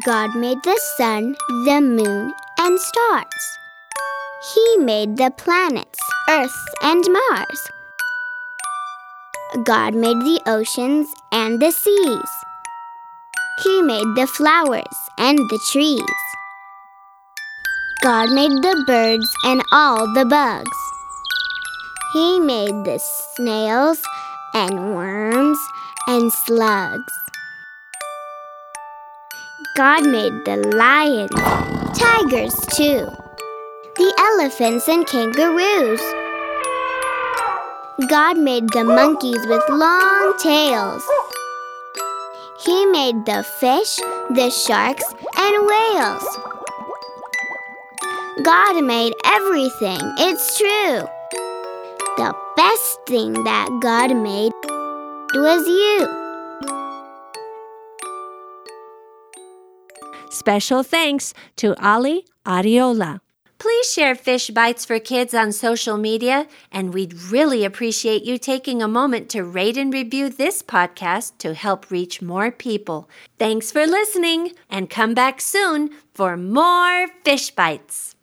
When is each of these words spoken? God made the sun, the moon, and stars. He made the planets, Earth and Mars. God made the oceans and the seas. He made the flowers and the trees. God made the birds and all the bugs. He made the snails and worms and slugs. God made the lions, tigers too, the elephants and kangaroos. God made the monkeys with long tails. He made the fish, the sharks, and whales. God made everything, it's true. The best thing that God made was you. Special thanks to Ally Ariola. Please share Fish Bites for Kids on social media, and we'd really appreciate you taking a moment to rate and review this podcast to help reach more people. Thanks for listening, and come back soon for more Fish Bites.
God 0.00 0.34
made 0.34 0.62
the 0.62 0.80
sun, 0.96 1.36
the 1.66 1.78
moon, 1.82 2.32
and 2.58 2.80
stars. 2.80 3.58
He 4.54 4.78
made 4.78 5.18
the 5.18 5.30
planets, 5.36 5.98
Earth 6.30 6.64
and 6.82 7.04
Mars. 7.12 7.70
God 9.64 9.94
made 9.94 10.16
the 10.20 10.40
oceans 10.46 11.12
and 11.30 11.60
the 11.60 11.70
seas. 11.70 12.30
He 13.62 13.82
made 13.82 14.16
the 14.16 14.26
flowers 14.26 14.96
and 15.18 15.36
the 15.36 15.60
trees. 15.70 16.00
God 18.02 18.30
made 18.30 18.62
the 18.62 18.82
birds 18.86 19.30
and 19.44 19.62
all 19.72 20.10
the 20.14 20.24
bugs. 20.24 20.78
He 22.14 22.40
made 22.40 22.86
the 22.86 22.98
snails 23.34 24.00
and 24.54 24.94
worms 24.94 25.58
and 26.08 26.32
slugs. 26.32 27.21
God 29.76 30.06
made 30.06 30.44
the 30.44 30.56
lions, 30.76 31.30
tigers 31.98 32.54
too, 32.76 33.06
the 33.96 34.14
elephants 34.18 34.88
and 34.88 35.06
kangaroos. 35.06 36.00
God 38.08 38.38
made 38.38 38.68
the 38.70 38.84
monkeys 38.84 39.46
with 39.46 39.62
long 39.70 40.34
tails. 40.38 41.02
He 42.64 42.86
made 42.86 43.24
the 43.24 43.44
fish, 43.60 43.96
the 44.30 44.50
sharks, 44.50 45.04
and 45.36 45.66
whales. 45.66 46.38
God 48.44 48.84
made 48.84 49.14
everything, 49.24 50.00
it's 50.18 50.58
true. 50.58 51.06
The 52.16 52.34
best 52.56 53.00
thing 53.06 53.32
that 53.44 53.68
God 53.82 54.14
made 54.16 54.52
was 55.34 55.66
you. 55.66 56.21
Special 60.32 60.82
thanks 60.82 61.34
to 61.56 61.74
Ally 61.78 62.20
Ariola. 62.46 63.20
Please 63.58 63.92
share 63.92 64.14
Fish 64.14 64.48
Bites 64.48 64.82
for 64.86 64.98
Kids 64.98 65.34
on 65.34 65.52
social 65.52 65.98
media, 65.98 66.48
and 66.72 66.94
we'd 66.94 67.12
really 67.30 67.66
appreciate 67.66 68.24
you 68.24 68.38
taking 68.38 68.80
a 68.80 68.88
moment 68.88 69.28
to 69.28 69.44
rate 69.44 69.76
and 69.76 69.92
review 69.92 70.30
this 70.30 70.62
podcast 70.62 71.36
to 71.36 71.52
help 71.52 71.90
reach 71.90 72.22
more 72.22 72.50
people. 72.50 73.10
Thanks 73.38 73.70
for 73.70 73.86
listening, 73.86 74.52
and 74.70 74.88
come 74.88 75.12
back 75.12 75.38
soon 75.38 75.90
for 76.14 76.38
more 76.38 77.08
Fish 77.24 77.50
Bites. 77.50 78.16